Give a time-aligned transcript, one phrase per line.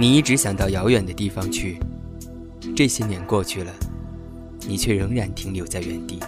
[0.00, 1.76] 你一直想到遥远的地方去，
[2.76, 3.72] 这些年过去了，
[4.60, 6.20] 你却仍然停留在原地。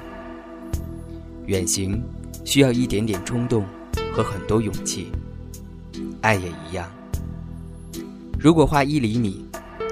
[1.46, 2.02] 远行
[2.45, 3.64] 需要一点点冲动
[4.12, 5.12] 和很多勇气，
[6.20, 6.91] 爱也一样。
[8.41, 9.45] 如果画一厘米，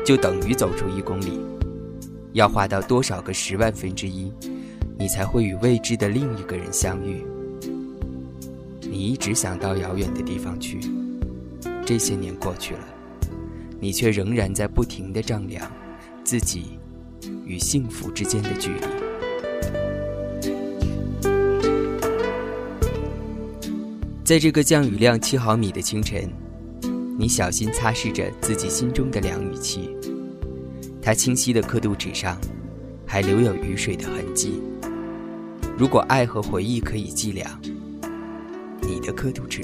[0.04, 1.38] 就等于走出一公里，
[2.32, 4.32] 要画到多少个十万分之一，
[4.98, 7.24] 你才会与未知的另一个人相遇？
[8.80, 10.80] 你一直想到遥远的地方去，
[11.86, 12.80] 这些年过去了。
[13.80, 15.70] 你却仍然在不停地丈量
[16.24, 16.78] 自己
[17.44, 18.80] 与幸福之间的距离。
[24.24, 26.30] 在这个降雨量七毫米的清晨，
[27.18, 29.88] 你小心擦拭着自己心中的凉雨器，
[31.00, 32.38] 它清晰的刻度纸上
[33.06, 34.60] 还留有雨水的痕迹。
[35.78, 37.58] 如果爱和回忆可以计量，
[38.82, 39.62] 你的刻度纸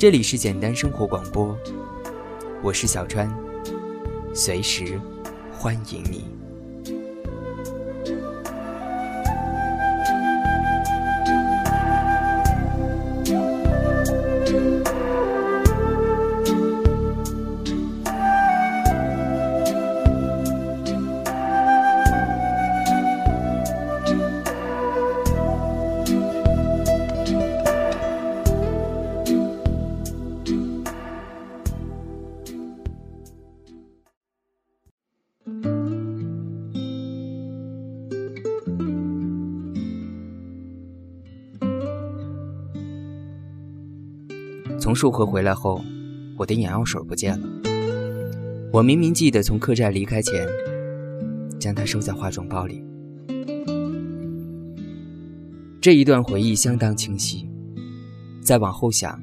[0.00, 1.54] 这里是简单生活广播，
[2.62, 3.30] 我是小川，
[4.32, 4.98] 随时
[5.52, 6.39] 欢迎你。
[45.00, 45.82] 从束河回来后，
[46.36, 47.48] 我的眼药水不见了。
[48.70, 50.46] 我明明记得从客栈离开前，
[51.58, 52.84] 将它收在化妆包里。
[55.80, 57.48] 这一段回忆相当清晰，
[58.42, 59.18] 再往后想，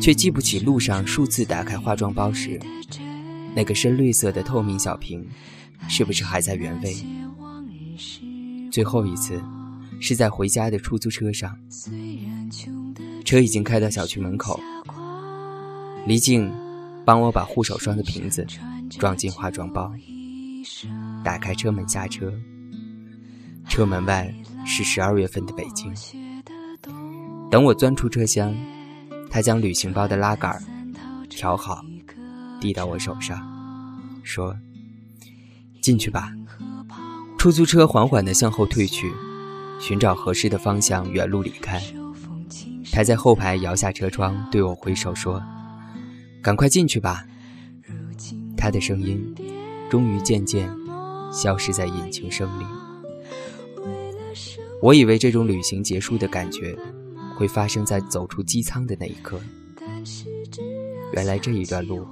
[0.00, 2.58] 却记不起路上数次打开化妆包时，
[3.54, 5.22] 那个深绿色的透明小瓶，
[5.86, 6.96] 是不是还在原位？
[8.72, 9.38] 最后一次，
[10.00, 11.54] 是在回家的出租车上，
[13.22, 14.58] 车已经开到小区门口。
[16.06, 16.52] 黎静
[17.04, 18.46] 帮我把护手霜的瓶子
[18.98, 19.92] 装进化妆包，
[21.24, 22.32] 打开车门下车。
[23.68, 24.34] 车门外
[24.66, 25.92] 是十二月份的北京。
[27.50, 28.54] 等我钻出车厢，
[29.30, 30.60] 他将旅行包的拉杆
[31.28, 31.84] 调好，
[32.60, 33.38] 递到我手上，
[34.22, 34.56] 说
[35.80, 36.32] ：“进去吧。”
[37.38, 39.12] 出租车缓缓地向后退去，
[39.80, 41.80] 寻找合适的方向，原路离开。
[42.92, 45.42] 他在后排摇下车窗，对我挥手说。
[46.42, 47.26] 赶快进去吧。
[48.56, 49.34] 他的声音
[49.88, 50.70] 终于渐渐
[51.32, 52.64] 消失在引擎声里。
[54.82, 56.76] 我以为这种旅行结束的感觉
[57.36, 59.40] 会发生在走出机舱的那一刻，
[61.12, 62.06] 原来这一段路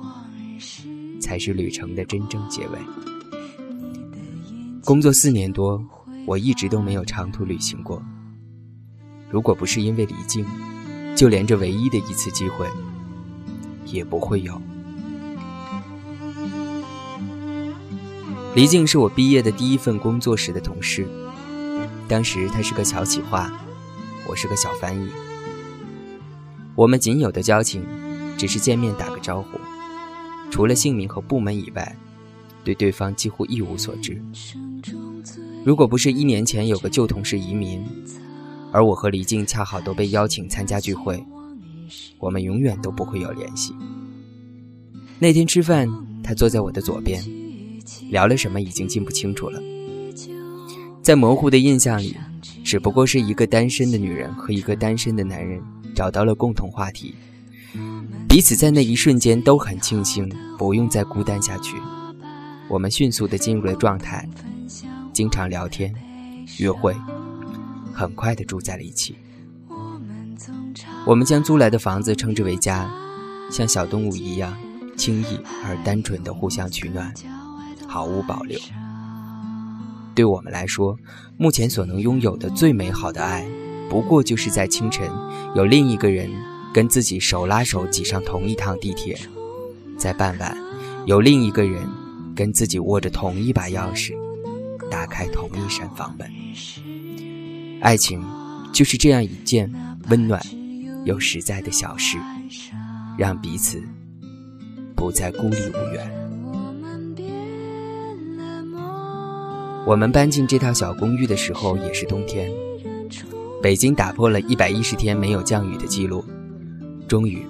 [1.21, 2.79] 才是旅程的真正结尾。
[4.85, 5.83] 工作四年多，
[6.27, 8.03] 我一直都没有长途旅行过。
[9.31, 10.47] 如果不是因为离境，
[11.15, 12.67] 就连这唯一的一次机会。
[13.93, 14.61] 也不会有。
[18.55, 21.07] 黎静是我毕业的第一份工作时的同事，
[22.09, 23.53] 当时他是个小企划，
[24.27, 25.09] 我是个小翻译。
[26.75, 27.85] 我们仅有的交情，
[28.37, 29.59] 只是见面打个招呼，
[30.51, 31.97] 除了姓名和部门以外，
[32.65, 34.21] 对对方几乎一无所知。
[35.65, 37.85] 如果不是一年前有个旧同事移民，
[38.73, 41.23] 而我和黎静恰好都被邀请参加聚会。
[42.19, 43.75] 我们永远都不会有联系。
[45.19, 45.89] 那天吃饭，
[46.23, 47.23] 他坐在我的左边，
[48.11, 49.61] 聊了什么已经记不清楚了。
[51.03, 52.15] 在模糊的印象里，
[52.63, 55.61] 只不过是一个单身的女人和一个单身的男人
[55.95, 57.15] 找到了共同话题，
[58.29, 61.77] 彼此在那一瞬间都很庆幸不用再孤单下去。
[62.69, 64.29] 我们迅速的进入了状态，
[65.13, 65.93] 经常聊天、
[66.59, 66.95] 约会，
[67.93, 69.17] 很快的住在了一起。
[71.09, 72.87] 我们将租来的房子称之为家，
[73.51, 74.55] 像小动物一样，
[74.95, 77.11] 轻易而单纯的互相取暖，
[77.87, 78.61] 毫无保留。
[80.15, 80.99] 对我们来说，
[81.39, 83.49] 目前所能拥有的最美好的爱，
[83.89, 85.11] 不过就是在清晨，
[85.55, 86.31] 有另一个人
[86.75, 89.17] 跟自己手拉手挤上同一趟地铁；
[89.97, 90.55] 在傍晚，
[91.07, 91.89] 有另一个人
[92.37, 94.13] 跟自己握着同一把钥匙，
[94.91, 96.31] 打开同一扇房门。
[97.81, 98.23] 爱情，
[98.75, 99.73] 就是这样一件
[100.11, 100.39] 温暖。
[101.09, 102.19] 有实在的小事，
[103.17, 103.83] 让彼此
[104.95, 106.07] 不再孤立无援。
[109.87, 112.53] 我们搬进这套小公寓的时候也是冬天，
[113.63, 116.23] 北京打破了一百一十天没有降雨的记录，
[117.09, 117.43] 终于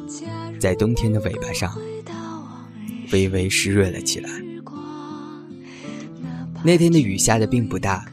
[0.60, 1.76] 在冬天的尾巴上
[3.10, 4.30] 微微湿润了起来。
[6.62, 8.04] 那天的雨下的并不大，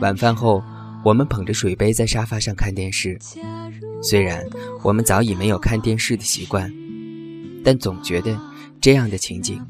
[0.00, 0.62] 晚饭后，
[1.02, 3.18] 我们捧着水杯在沙发上看电视。
[4.02, 4.44] 虽然
[4.82, 6.70] 我们早已没有看电视的习惯，
[7.64, 8.38] 但总觉得
[8.80, 9.64] 这样的情景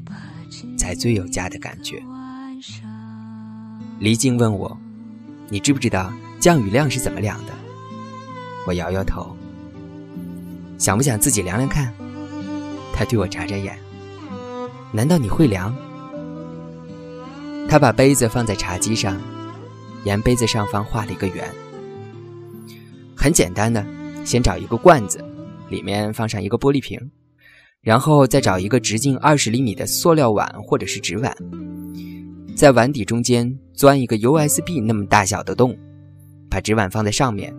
[0.77, 2.01] 才最有家的感觉。
[3.99, 4.77] 黎静问我
[5.49, 7.53] ：“你知不知道降雨量是怎么量的？”
[8.67, 9.35] 我摇摇头。
[10.77, 11.93] 想不想自己量量看？
[12.93, 13.77] 他对我眨眨眼。
[14.91, 15.73] 难道你会量？
[17.69, 19.21] 他把杯子放在茶几上，
[20.03, 21.49] 沿杯子上方画了一个圆。
[23.15, 23.85] 很简单的，
[24.25, 25.23] 先找一个罐子，
[25.69, 26.99] 里面放上一个玻璃瓶，
[27.81, 31.35] 然后再找一个直径二十厘米的塑料碗或者是纸碗，
[32.55, 35.77] 在碗底中间钻一个 USB 那么大小的洞，
[36.49, 37.55] 把纸碗放在上面，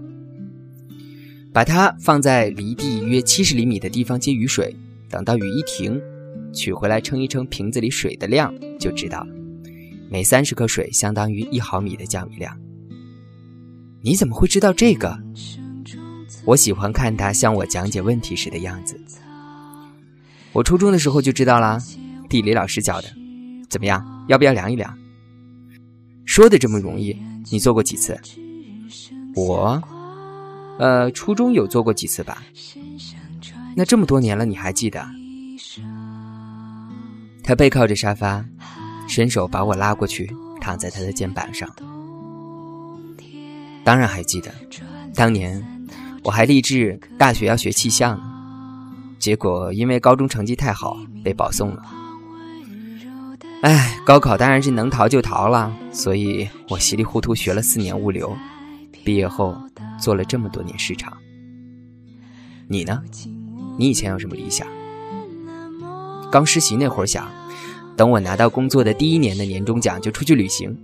[1.53, 4.75] 把它放在离地约七十厘米的地方接雨水，
[5.09, 6.01] 等到雨一停，
[6.53, 9.42] 取回来称一称瓶子里水的量，就知道了。
[10.13, 12.55] 每三十克水相当于一毫米的降雨量。
[14.03, 15.19] 你怎么会知道这个？
[16.45, 19.01] 我喜欢看他向我讲解问题时的样子。
[20.53, 21.79] 我初中的时候就知道啦，
[22.29, 23.09] 地理老师教的。
[23.71, 24.95] 怎么样，要不要量一量？
[26.27, 27.17] 说的这么容易，
[27.51, 28.21] 你做过几次？
[29.35, 29.83] 我，
[30.79, 32.43] 呃，初中有做过几次吧。
[33.75, 35.03] 那这么多年了，你还记得？
[37.43, 38.45] 他背靠着沙发。
[39.09, 41.69] 伸手把我拉过去，躺在他的肩膀上。
[43.85, 44.53] 当然还记得，
[45.15, 45.63] 当年
[46.23, 48.21] 我还立志大学要学气象，
[49.19, 51.83] 结果因为高中成绩太好被保送了。
[53.63, 58.37] 哎，高考当然是能逃就逃了，所以我稀里糊涂学了四年物流，
[59.05, 59.57] 毕业后
[60.01, 61.13] 做了这么多年市场。
[62.69, 63.03] 你呢？
[63.79, 64.67] 你以前有什么理想？
[66.31, 67.29] 刚实习那会儿想。
[67.97, 70.77] 等我拿到工作的第一年的年终奖，就出去旅行，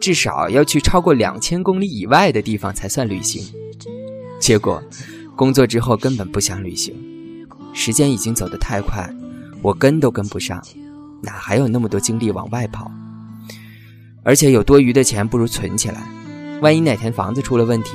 [0.00, 3.44] 至少要去超过两千公里以外的地方才算旅行。
[4.38, 4.82] 结果，
[5.34, 6.94] 工作之后根本不想旅行，
[7.72, 9.08] 时间已经走得太快，
[9.62, 10.62] 我跟都跟不上，
[11.22, 12.90] 哪还有那么多精力往外跑？
[14.22, 16.06] 而且有多余的钱，不如存起来，
[16.60, 17.92] 万一哪天房子出了问题，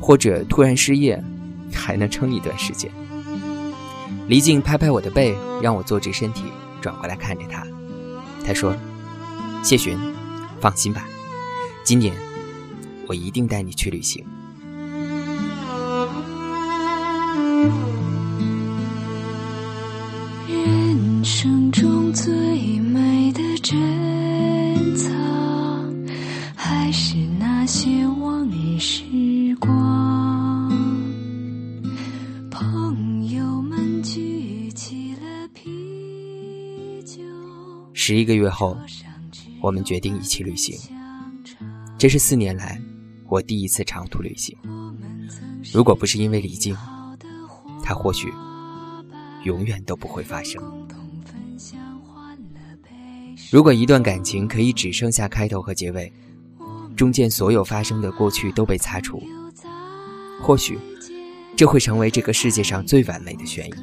[0.00, 1.22] 或者突然失业，
[1.72, 2.90] 还能撑一段时间。
[4.26, 6.44] 黎静拍拍我的背，让我坐直身体。
[6.86, 7.66] 转过来看着他，
[8.46, 8.72] 他说
[9.60, 9.98] ：“谢寻，
[10.60, 11.04] 放心吧，
[11.82, 12.14] 今年
[13.08, 14.24] 我一定带你去旅行。”
[20.46, 24.05] 人生中最美的真
[38.08, 38.78] 十一个月后，
[39.60, 40.78] 我们决定一起旅行。
[41.98, 42.80] 这是四年来
[43.28, 44.56] 我第一次长途旅行。
[45.72, 46.76] 如果不是因为李静，
[47.82, 48.32] 它或许
[49.42, 50.62] 永远都不会发生。
[53.50, 56.12] 如果一段感情可以只剩下开头和结尾，
[56.94, 59.20] 中间所有发生的过去都被擦除，
[60.40, 60.78] 或许
[61.56, 63.74] 这会成为这个世界上最完美的悬疑。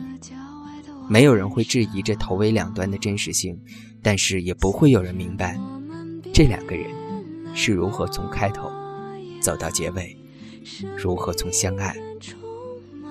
[1.10, 3.60] 没有人会质疑这头尾两端的真实性，
[4.02, 5.60] 但是也不会有人明白，
[6.34, 6.90] 这两个人
[7.54, 8.72] 是如何从开头
[9.42, 10.18] 走到结尾，
[10.98, 11.96] 如何从相爱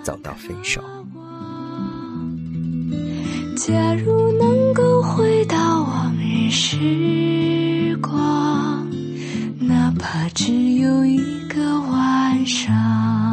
[0.03, 0.83] 走到分手。
[3.57, 8.91] 假如能够回到往日时光，
[9.61, 11.19] 哪怕只有一
[11.49, 13.32] 个晚上。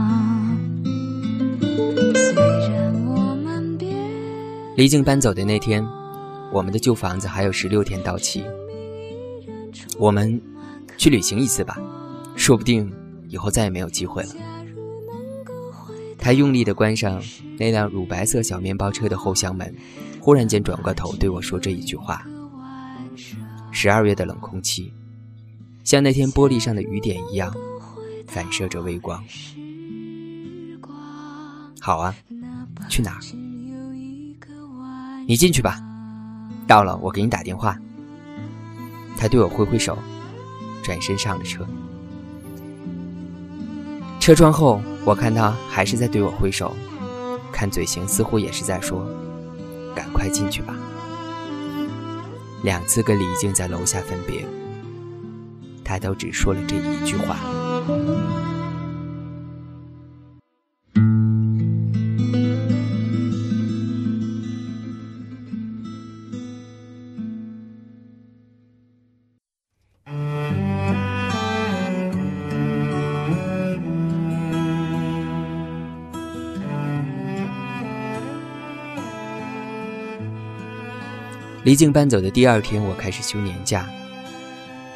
[4.79, 5.85] 离境搬走的那天，
[6.53, 8.45] 我们的旧房子还有十六天到期。
[9.97, 10.41] 我们
[10.97, 11.77] 去旅行一次吧，
[12.37, 12.89] 说不定
[13.27, 14.29] 以后再也没有机会了。
[16.17, 17.21] 他用力地关上
[17.57, 19.75] 那辆乳白色小面包车的后厢门，
[20.21, 22.25] 忽然间转过头对我说这一句话
[23.73, 24.93] ：“十二月的冷空气，
[25.83, 27.53] 像那天玻璃上的雨点一样，
[28.27, 29.21] 反射着微光。”
[31.81, 32.15] 好啊，
[32.87, 33.48] 去哪儿？
[35.29, 35.79] 你进去吧，
[36.65, 37.77] 到了我给你打电话。
[39.15, 39.95] 他对我挥挥手，
[40.81, 41.63] 转身上了车。
[44.19, 46.75] 车窗后，我看他还是在对我挥手，
[47.51, 49.07] 看嘴型似乎也是在说
[49.95, 50.75] ：“赶快进去吧。”
[52.65, 54.43] 两次跟李静在楼下分别，
[55.83, 57.37] 他都只说了这一句话。
[81.69, 83.87] 离境搬走的第二天，我开始休年假。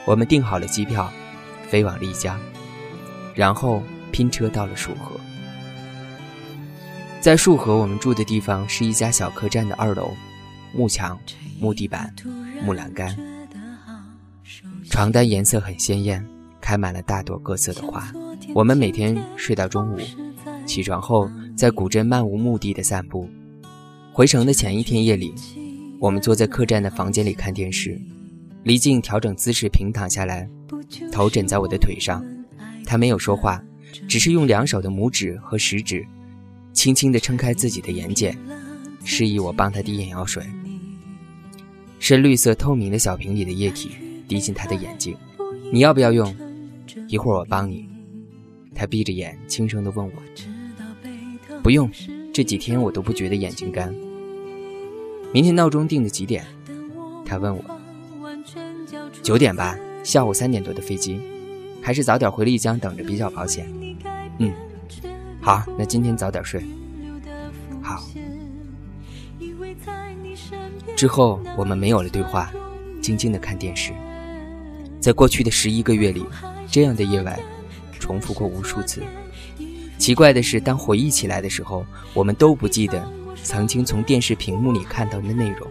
[0.05, 1.07] 我们订好了机票，
[1.69, 2.35] 飞往丽江，
[3.35, 5.15] 然后拼车到了束河。
[7.21, 10.13] 在束河，我们住的地方是一家小客栈的二楼，
[10.73, 11.15] 木墙、
[11.59, 12.11] 木地板、
[12.65, 13.15] 木栏杆，
[14.89, 16.27] 床单颜色很鲜艳，
[16.59, 18.11] 开满了大朵各色的花。
[18.55, 19.99] 我们每天睡到中午，
[20.65, 23.29] 起床后在古镇漫无目的的散步。
[24.11, 25.35] 回城的前一天夜里，
[26.03, 27.97] 我们坐在客栈的房间里看电视，
[28.63, 30.49] 黎静调整姿势平躺下来，
[31.13, 32.21] 头枕在我的腿上，
[32.85, 33.63] 她没有说话，
[34.05, 36.05] 只是用两手的拇指和食指。
[36.73, 38.35] 轻轻地撑开自己的眼睑，
[39.05, 40.43] 示意我帮他滴眼药水。
[41.99, 43.91] 深绿色透明的小瓶里的液体
[44.27, 45.15] 滴进他的眼睛，
[45.71, 46.35] 你要不要用？
[47.07, 47.87] 一会儿我帮你。
[48.75, 50.11] 他闭着眼轻声地问我
[51.63, 51.89] ：“不用，
[52.33, 53.95] 这几天我都不觉得眼睛干。”
[55.33, 56.45] 明天闹钟定的几点？
[57.25, 57.63] 他问我。
[59.23, 61.19] 九点吧，下午三点多的飞机，
[61.81, 63.67] 还是早点回丽江等着比较保险。
[64.37, 64.53] 嗯。
[65.41, 66.63] 好，那今天早点睡。
[67.81, 68.03] 好。
[70.95, 72.51] 之后我们没有了对话，
[73.01, 73.91] 静静的看电视。
[74.99, 76.23] 在过去的十一个月里，
[76.69, 77.39] 这样的夜晚
[77.99, 79.01] 重复过无数次。
[79.97, 83.03] 奇怪的是，当回忆起来的时候，我们都不记得
[83.43, 85.67] 曾经从电视屏幕里看到的内容，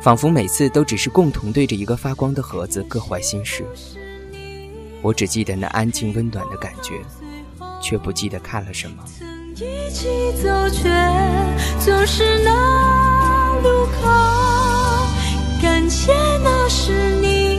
[0.00, 3.66] 仿佛每次都只是共同对着一个发光的盒子各怀心事。
[5.02, 7.00] 我只记得那安静温暖的感觉。
[7.80, 9.04] 却不记得看了什么。
[9.54, 10.08] 一起
[10.42, 10.88] 走，却
[11.78, 14.08] 总是那路口。
[15.62, 17.58] 感谢那是你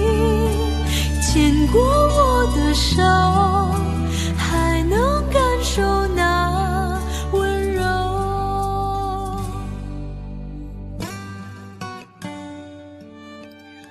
[1.21, 3.01] 牵过我的手，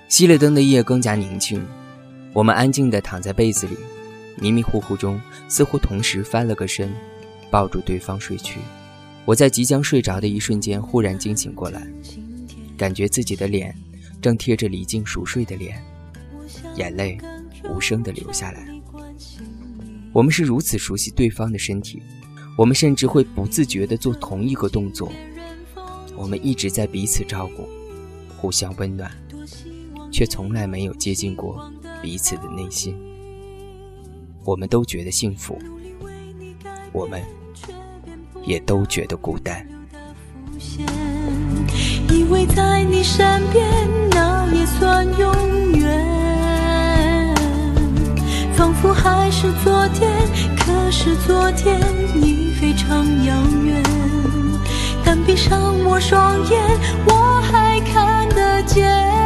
[0.09, 1.62] 熄了灯的夜更加宁静，
[2.33, 3.77] 我们安静地躺在被子里。
[4.41, 6.91] 迷迷糊糊中，似乎同时翻了个身，
[7.50, 8.59] 抱住对方睡去。
[9.27, 11.87] 我在即将睡着的一瞬间，忽然惊醒过来，
[12.77, 13.75] 感觉自己的脸
[14.23, 15.83] 正贴着李静熟睡的脸，
[16.77, 17.19] 眼泪
[17.69, 18.67] 无声地流下来。
[20.15, 22.03] 我们是如此熟悉对方的身体，
[22.57, 25.12] 我们甚至会不自觉地做同一个动作。
[26.17, 27.69] 我们一直在彼此照顾，
[28.37, 29.11] 互相温暖，
[30.19, 31.71] 却从来没有接近过
[32.03, 32.93] 彼此的内心。
[34.45, 35.57] 我们都觉得幸福，
[36.91, 37.23] 我们
[38.43, 39.65] 也都觉得孤单。
[42.11, 43.65] 以为在你身边，
[44.11, 45.33] 那也算永
[45.79, 47.37] 远。
[48.57, 50.11] 仿佛还是昨天，
[50.57, 51.79] 可是昨天
[52.17, 53.81] 已非常遥远。
[55.05, 56.61] 但闭上我双眼，
[57.07, 59.18] 我还看得见。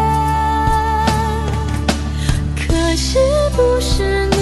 [3.52, 4.32] 是不是你。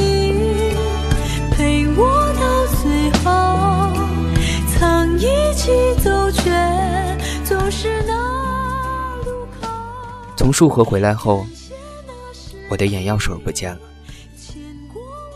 [10.36, 11.44] 从束河回来后，
[12.70, 13.80] 我的眼药水不见了。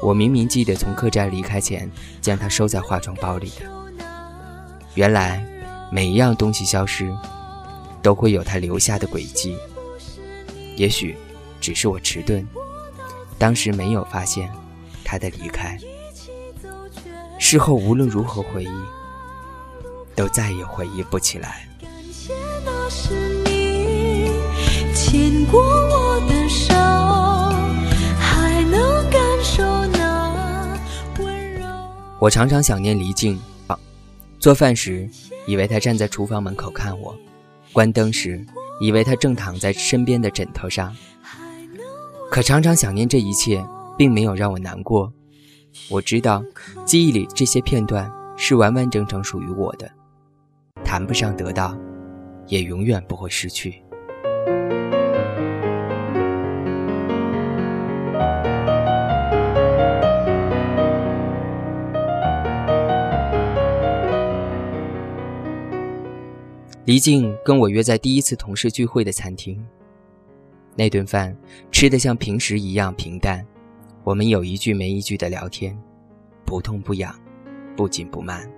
[0.00, 1.90] 我明明记得从客栈离开前
[2.20, 3.66] 将它收在化妆包里的。
[4.94, 5.44] 原来，
[5.90, 7.12] 每一样东西消失，
[8.02, 9.56] 都会有它留下的轨迹。
[10.76, 11.16] 也许，
[11.60, 12.46] 只是我迟钝，
[13.38, 14.50] 当时没有发现
[15.04, 15.78] 他的离开。
[17.38, 18.68] 事后无论如何回忆，
[20.14, 21.68] 都再也回忆不起来。
[24.94, 26.74] 牵过我的手，
[28.18, 30.78] 还能感受那
[31.18, 31.66] 温柔。
[32.18, 33.38] 我常常想念黎静，
[34.38, 35.08] 做饭时
[35.46, 37.14] 以为她站在厨房门口看我，
[37.72, 38.44] 关灯时
[38.80, 40.96] 以为她正躺在身边的枕头上。
[42.34, 43.64] 可常常想念这一切，
[43.96, 45.12] 并没有让我难过。
[45.88, 46.42] 我知道，
[46.84, 49.88] 记忆里这些片段是完完整整属于我的，
[50.82, 51.78] 谈不上得到，
[52.48, 53.80] 也永远不会失去。
[66.84, 69.64] 黎静跟我约在第一次同事聚会的餐厅。
[70.76, 71.36] 那顿饭
[71.70, 73.46] 吃得像平时一样平淡，
[74.02, 75.76] 我们有一句没一句的聊天，
[76.44, 77.14] 不痛不痒，
[77.76, 78.50] 不紧不慢。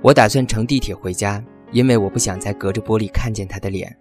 [0.00, 3.96] 我打算乘地铁回家，因为我不想再隔着玻璃看见他的脸，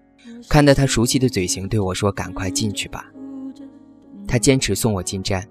[0.47, 3.11] 看到他熟悉的嘴型对我说：“赶快进去吧。”
[4.27, 5.47] 他坚持送我进站，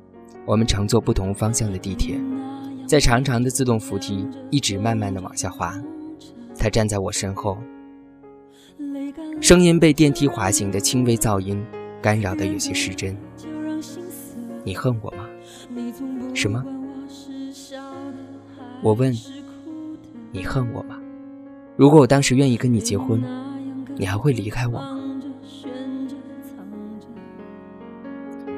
[0.46, 2.16] 我们乘坐不同方向的地铁，
[2.86, 5.74] 在长长的自动扶梯一直慢慢的往下滑。
[6.56, 7.58] 他站在我身后。
[9.40, 11.64] 声音被电梯滑行的轻微噪音
[12.00, 13.16] 干扰的有些失真。
[14.64, 15.28] 你恨我吗？
[16.34, 16.64] 什么？
[18.82, 19.12] 我问。
[20.30, 20.98] 你恨我吗？
[21.76, 23.22] 如果我当时愿意跟你结婚，
[23.96, 24.98] 你还会离开我吗？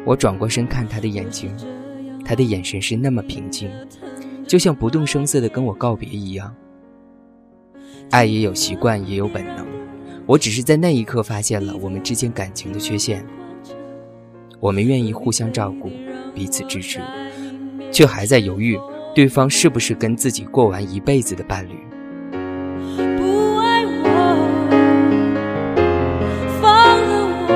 [0.05, 1.51] 我转过身看他的眼睛，
[2.25, 3.71] 他的眼神是那么平静，
[4.47, 6.55] 就像不动声色的跟我告别一样。
[8.11, 9.67] 爱也有习惯，也有本能。
[10.27, 13.25] 我只是在那一刻发现了我们之间感情的缺陷。
[14.59, 15.91] 我们愿意互相照顾，
[16.35, 16.99] 彼此支持，
[17.93, 18.81] 却还在犹豫
[19.15, 21.77] 对方是不是跟自己过完一辈子的伴侣。
[23.19, 24.07] 不爱我，
[26.63, 27.53] 放了我，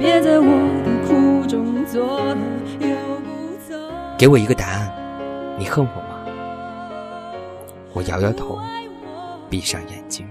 [0.00, 0.46] 别在我
[0.84, 2.40] 的苦中作乐
[2.80, 3.76] 又不走
[4.18, 4.92] 给我一个答案，
[5.56, 6.26] 你恨我吗？
[7.92, 8.58] 我摇摇头，
[9.48, 10.25] 闭上眼睛。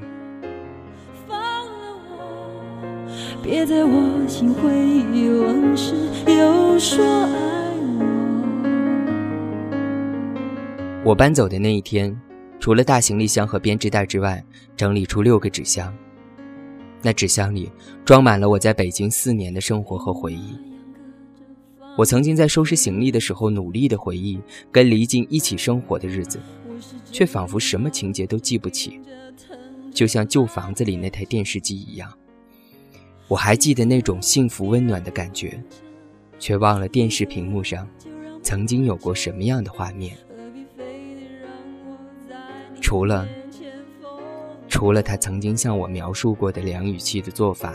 [3.46, 4.74] 别在我心回
[5.14, 5.94] 忆往事，
[6.26, 8.02] 又说爱我。
[11.06, 12.20] 我搬走的那一天，
[12.60, 14.44] 除了大行李箱和编织袋之外，
[14.76, 15.96] 整理出六个纸箱。
[17.04, 17.72] 那纸箱里
[18.04, 20.58] 装满了我在北京四年的生活和回忆。
[21.96, 26.40] 我曾经在收拾行李的时候，努力的回忆跟黎静一起生活的日子，
[27.12, 29.00] 却仿佛什么情节都记不起，
[29.94, 32.12] 就像旧房子里那台电视机一样。
[33.28, 35.60] 我还记得那种幸福温暖的感觉，
[36.38, 37.88] 却忘了电视屏幕上
[38.44, 40.16] 曾经有过什么样的画面。
[42.80, 43.28] 除了，
[44.70, 47.74] 除了他曾经向我描述过的梁雨琪的做法，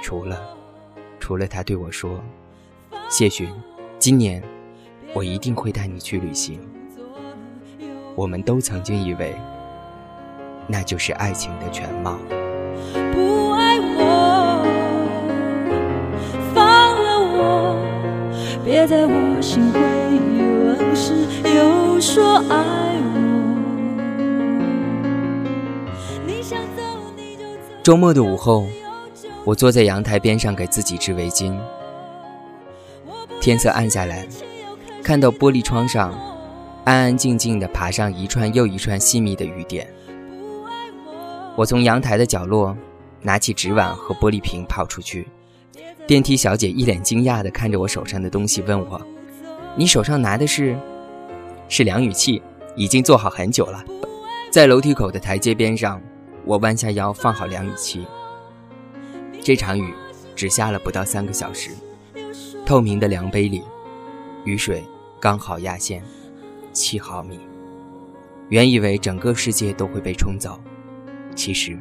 [0.00, 0.40] 除了，
[1.20, 2.18] 除了他对我说
[3.10, 3.46] ：“谢寻，
[3.98, 4.42] 今年
[5.12, 6.58] 我一定会带你去旅行。”
[8.16, 9.34] 我们都曾经以为，
[10.66, 12.18] 那就是爱情的全貌。
[18.86, 19.80] 在我心回
[20.12, 22.54] 忆往事，又说爱
[23.06, 23.54] 我
[27.82, 28.66] 周末的午后，
[29.44, 31.56] 我坐在阳台边上给自己织围巾。
[33.40, 34.26] 天色暗下来，
[35.02, 36.12] 看到玻璃窗上
[36.84, 39.86] 安安静静的爬上一串又一串细密的雨点。
[41.56, 42.76] 我从阳台的角落
[43.22, 45.26] 拿起纸碗和玻璃瓶跑出去。
[46.06, 49.00] 电梯小姐一脸惊讶地看着我手上的东西，问我
[49.74, 50.76] ：“你手上拿的是？
[51.66, 52.42] 是量雨器，
[52.76, 53.82] 已经做好很久了。”
[54.52, 56.00] 在楼梯口的台阶边上，
[56.44, 58.06] 我弯下腰放好量雨器。
[59.42, 59.94] 这场雨
[60.36, 61.70] 只下了不到三个小时，
[62.66, 63.62] 透明的量杯里，
[64.44, 64.84] 雨水
[65.18, 66.02] 刚好压线
[66.74, 67.40] 七毫米。
[68.50, 70.60] 原以为整个世界都会被冲走，
[71.34, 71.78] 其实，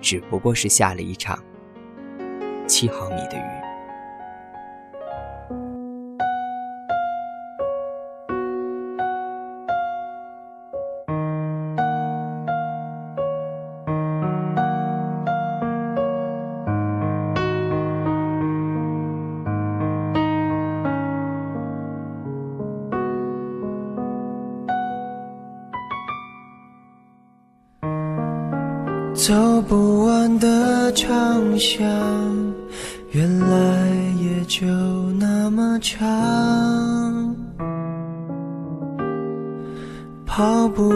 [0.00, 1.38] 只不过是下了一场。
[2.72, 3.61] 七毫米的鱼。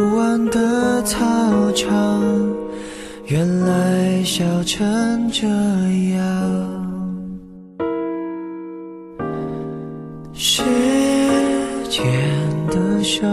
[0.09, 1.19] 不完的操
[1.73, 2.23] 场，
[3.25, 6.23] 原来笑成这样。
[10.33, 10.63] 时
[11.89, 12.05] 间
[12.69, 13.27] 的手，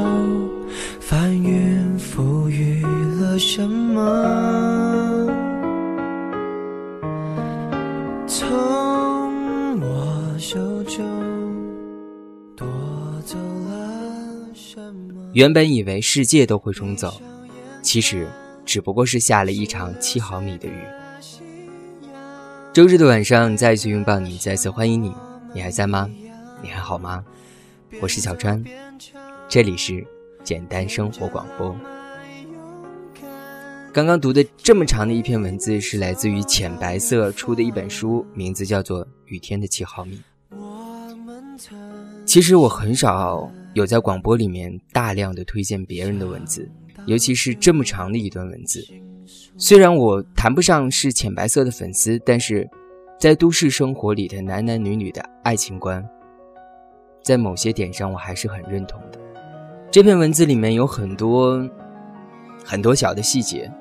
[0.99, 2.83] 翻云覆雨
[3.21, 4.01] 了什么？
[15.33, 17.19] 原本以为世界都会冲走，
[17.81, 18.27] 其实
[18.63, 20.77] 只不过是下了一场七毫米的雨。
[22.71, 25.11] 周日的晚上，再次拥抱你，再次欢迎你，
[25.51, 26.07] 你还在吗？
[26.61, 27.25] 你还好吗？
[27.99, 28.63] 我是小川，
[29.49, 30.05] 这里是
[30.43, 31.75] 简单生活广播。
[33.91, 40.21] 刚刚读的这么长的一篇文字，是来自于浅白色出的一本书，名字叫做《雨天的七毫米》。
[42.23, 43.51] 其实我很少。
[43.73, 46.69] 有在广播里面大量的推荐别人的文字，
[47.05, 48.85] 尤其是这么长的一段文字。
[49.57, 52.69] 虽然我谈不上是浅白色的粉丝，但是
[53.19, 56.07] 在都市生活里的男男女女的爱情观，
[57.23, 59.19] 在某些点上我还是很认同的。
[59.89, 61.67] 这篇文字里面有很多
[62.63, 63.71] 很多小的细节，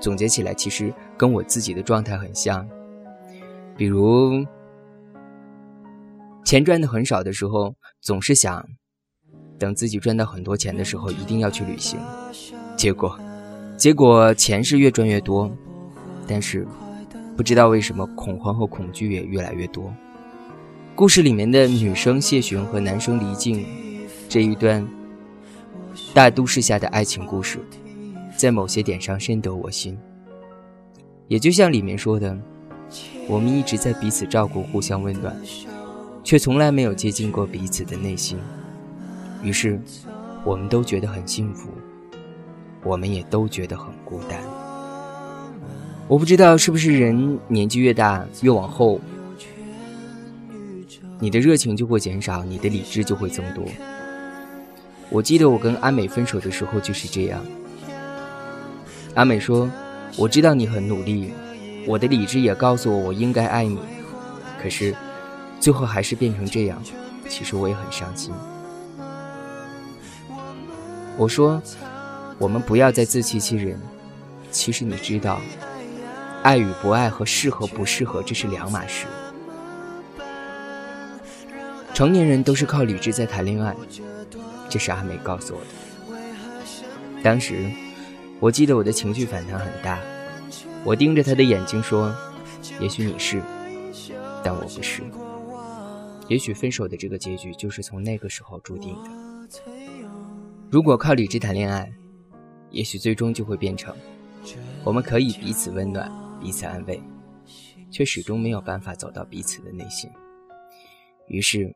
[0.00, 2.66] 总结起来其实跟我自己的状态很像。
[3.76, 4.44] 比如，
[6.44, 8.66] 钱赚的很少的时候，总是想
[9.58, 11.98] 等自己赚到很多钱的时候，一定要去旅行。
[12.76, 13.18] 结果，
[13.76, 15.50] 结果钱是越赚越多，
[16.26, 16.66] 但是
[17.36, 19.92] 不知道为什么恐慌和恐惧也越来越多。
[20.94, 23.64] 故事里面的女生谢寻和男生黎静
[24.28, 24.86] 这一段
[26.14, 27.58] 大都市下的爱情故事，
[28.36, 29.98] 在某些点上深得我心。
[31.28, 32.36] 也就像里面说的。
[33.28, 35.36] 我们一直在彼此照顾、互相温暖，
[36.22, 38.38] 却从来没有接近过彼此的内心。
[39.42, 39.80] 于是，
[40.44, 41.70] 我们都觉得很幸福，
[42.82, 44.40] 我们也都觉得很孤单。
[46.08, 49.00] 我不知道是不是人年纪越大越往后，
[51.18, 53.64] 你的热情就会减少，你的理智就会增多。
[55.10, 57.40] 我记得我跟阿美分手的时候就是这样。
[59.14, 59.70] 阿美说
[60.18, 61.32] ：“我知道你很努力。”
[61.86, 63.78] 我的理智也告诉我，我应该爱你，
[64.60, 64.92] 可是
[65.60, 66.82] 最后还是变成这样。
[67.28, 68.34] 其实我也很伤心。
[71.16, 71.62] 我说，
[72.38, 73.80] 我们不要再自欺欺人。
[74.50, 75.40] 其实你知道，
[76.42, 79.06] 爱与不爱和适合不适合，这是两码事。
[81.94, 83.74] 成年人都是靠理智在谈恋爱，
[84.68, 85.66] 这是阿美告诉我的。
[87.22, 87.70] 当时，
[88.38, 89.98] 我记得我的情绪反弹很大。
[90.84, 92.14] 我盯着他的眼睛说
[92.78, 93.42] ：“也许你是，
[94.44, 95.02] 但我不是。
[96.28, 99.10] 也许分手的这个结局就是从那个时候注定的。
[100.68, 101.90] 如果靠理智谈恋爱，
[102.70, 103.94] 也许最终就会变成
[104.82, 107.00] 我们可以彼此温暖、彼此安慰，
[107.88, 110.10] 却始终没有办法走到彼此的内心。
[111.28, 111.72] 于是，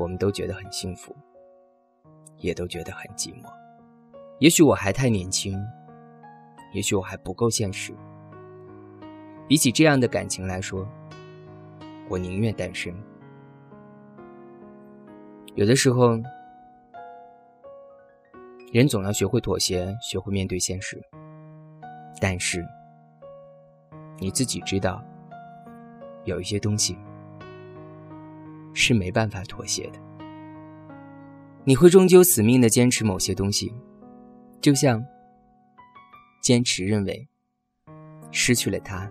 [0.00, 1.14] 我们都觉得很幸福，
[2.38, 3.48] 也都觉得很寂寞。
[4.40, 5.56] 也许我还太年轻，
[6.74, 7.94] 也许我还不够现实。”
[9.46, 10.86] 比起这样的感情来说，
[12.08, 12.92] 我宁愿单身。
[15.54, 16.18] 有的时候，
[18.72, 20.98] 人总要学会妥协，学会面对现实。
[22.18, 22.66] 但是，
[24.18, 25.04] 你自己知道，
[26.24, 26.96] 有一些东西
[28.72, 29.98] 是没办法妥协的。
[31.64, 33.74] 你会终究死命的坚持某些东西，
[34.58, 35.04] 就像
[36.42, 37.28] 坚持认为。
[38.30, 39.06] 失去了他，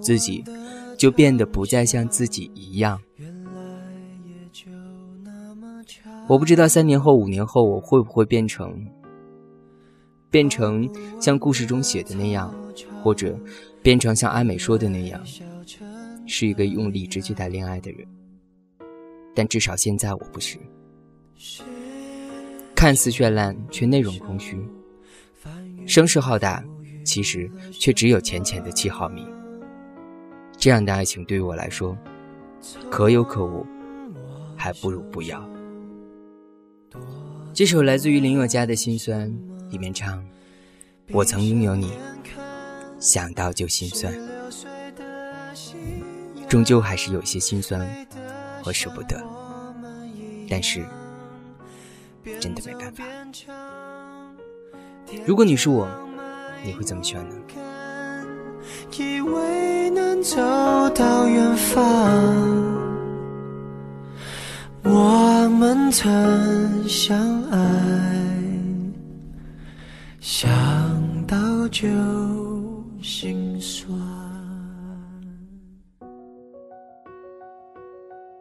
[0.00, 0.42] 自己
[0.96, 2.98] 就变得不再像自己一样。
[6.28, 8.74] 我不知道三年后、五年后我会不会变成，
[10.30, 10.88] 变成
[11.20, 12.54] 像故事中写的那样，
[13.02, 13.38] 或者
[13.82, 15.20] 变成像阿美说的那样，
[16.26, 18.06] 是一个用理智去谈恋爱的人。
[19.34, 20.58] 但至少现在我不是，
[22.74, 24.58] 看似绚烂却内容空虚，
[25.86, 26.62] 声势浩大。
[27.04, 29.26] 其实却只有浅浅的七毫米。
[30.56, 31.98] 这样的爱情对于我来说，
[32.92, 33.66] 可有可无，
[34.56, 35.44] 还不如不要。
[37.52, 39.32] 这首来自于林宥嘉的心酸，
[39.70, 40.24] 里面唱
[41.12, 41.92] ：“我曾拥有你，
[42.98, 44.12] 想到就心酸，
[46.48, 47.88] 终究还是有些心酸
[48.62, 49.22] 和舍不得。
[50.48, 50.84] 但是，
[52.40, 53.04] 真的没办法。
[55.26, 55.88] 如果你是我。”
[56.64, 57.34] 你会怎么选呢？
[58.96, 60.36] 以为能走
[60.90, 62.91] 到远方，
[64.84, 67.58] 我们曾相爱，
[70.20, 70.50] 想
[71.26, 71.36] 到
[71.68, 71.88] 就
[73.00, 73.96] 心酸。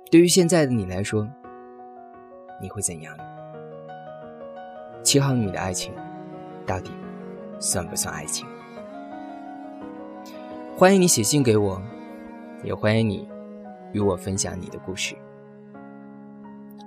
[0.09, 1.27] 对于现在的你来说，
[2.59, 3.15] 你会怎样？
[5.03, 5.93] 七毫米的爱情，
[6.65, 6.91] 到底？
[7.59, 8.47] 算不算爱情？
[10.75, 11.79] 欢迎你写信给我，
[12.63, 13.29] 也欢迎你
[13.93, 15.15] 与我分享你的故事。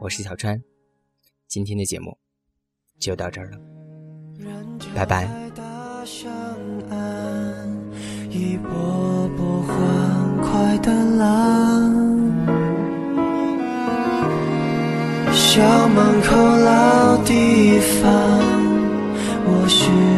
[0.05, 0.63] 我是小川，
[1.49, 2.19] 今天的节目
[2.99, 3.59] 就到这儿了，
[4.95, 5.27] 拜拜。
[15.33, 18.13] 校门口老地方，
[19.47, 20.14] 我需。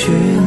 [0.00, 0.39] 去。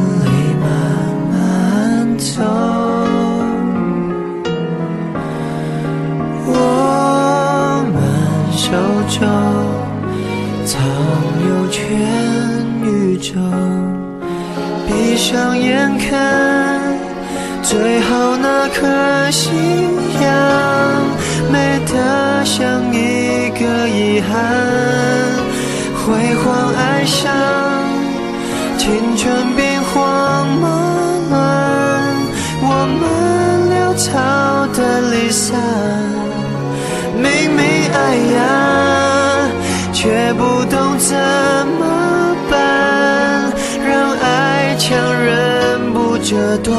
[46.34, 46.76] 这段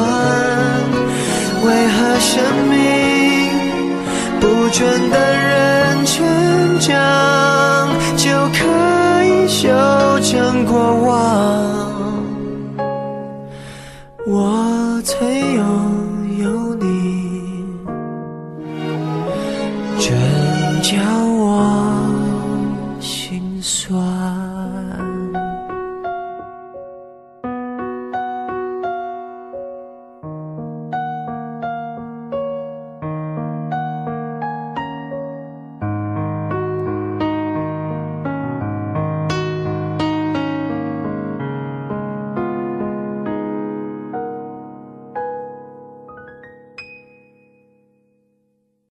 [1.64, 2.76] 为何生命
[4.38, 6.14] 不准的人成
[6.78, 7.88] 长，
[8.18, 8.58] 就可
[9.24, 9.66] 以修
[10.20, 11.95] 正过往。